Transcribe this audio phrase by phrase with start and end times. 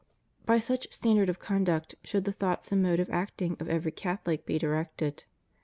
[0.47, 4.47] By such standard of conduct should the thoughts and mode of acting of every Catholic
[4.47, 5.25] be directed.